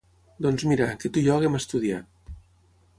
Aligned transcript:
Doncs 0.45 0.65
mira, 0.71 0.87
que 1.03 1.11
tu 1.13 1.23
i 1.23 1.25
jo 1.27 1.37
haguem 1.37 1.61
estudiat. 1.61 2.37